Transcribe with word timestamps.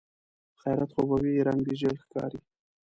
خيرت 0.61 0.89
خو 0.95 1.01
به 1.09 1.15
وي؟ 1.23 1.35
رنګ 1.47 1.59
دې 1.65 1.73
ژېړ 1.79 1.95
ښکاري. 2.03 2.39